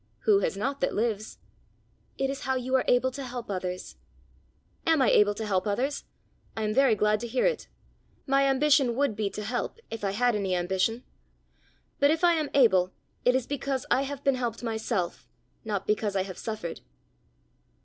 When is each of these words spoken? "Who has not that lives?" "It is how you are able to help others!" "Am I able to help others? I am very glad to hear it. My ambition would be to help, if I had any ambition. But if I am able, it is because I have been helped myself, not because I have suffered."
"Who 0.21 0.39
has 0.39 0.57
not 0.57 0.81
that 0.81 0.95
lives?" 0.95 1.37
"It 2.17 2.31
is 2.31 2.39
how 2.41 2.55
you 2.55 2.73
are 2.73 2.83
able 2.87 3.11
to 3.11 3.23
help 3.23 3.51
others!" 3.51 3.97
"Am 4.87 4.99
I 4.99 5.11
able 5.11 5.35
to 5.35 5.45
help 5.45 5.67
others? 5.67 6.05
I 6.57 6.63
am 6.63 6.73
very 6.73 6.95
glad 6.95 7.19
to 7.19 7.27
hear 7.27 7.45
it. 7.45 7.67
My 8.25 8.45
ambition 8.47 8.95
would 8.95 9.15
be 9.15 9.29
to 9.29 9.43
help, 9.43 9.79
if 9.91 10.03
I 10.03 10.13
had 10.13 10.35
any 10.35 10.55
ambition. 10.55 11.03
But 11.99 12.09
if 12.09 12.23
I 12.23 12.33
am 12.33 12.49
able, 12.55 12.91
it 13.25 13.35
is 13.35 13.45
because 13.45 13.85
I 13.91 14.01
have 14.01 14.23
been 14.23 14.33
helped 14.33 14.63
myself, 14.63 15.27
not 15.63 15.85
because 15.85 16.15
I 16.15 16.23
have 16.23 16.39
suffered." 16.39 16.81